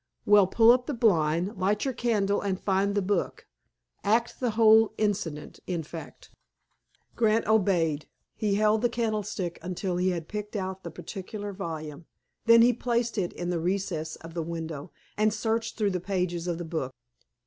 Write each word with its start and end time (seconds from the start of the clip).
"Well, 0.25 0.47
pull 0.47 0.71
up 0.71 0.87
the 0.87 0.95
blind, 0.95 1.57
light 1.57 1.85
your 1.85 1.93
candle, 1.93 2.41
and 2.41 2.59
find 2.59 2.95
the 2.95 3.03
book. 3.03 3.45
Act 4.03 4.39
the 4.39 4.49
whole 4.57 4.95
incident, 4.97 5.59
in 5.67 5.83
fact." 5.83 6.31
Grant 7.15 7.45
obeyed. 7.45 8.07
He 8.35 8.55
held 8.55 8.81
the 8.81 8.89
candlestick 8.89 9.59
until 9.61 9.97
he 9.97 10.09
had 10.09 10.27
picked 10.27 10.55
out 10.55 10.81
the 10.83 10.89
particular 10.89 11.53
volume; 11.53 12.07
then 12.47 12.63
he 12.63 12.73
placed 12.73 13.15
it 13.19 13.31
in 13.33 13.51
the 13.51 13.59
recess 13.59 14.15
of 14.15 14.33
the 14.33 14.41
window, 14.41 14.91
and 15.17 15.31
searched 15.31 15.77
through 15.77 15.91
the 15.91 15.99
pages 15.99 16.47
of 16.47 16.57
the 16.57 16.65
book. 16.65 16.95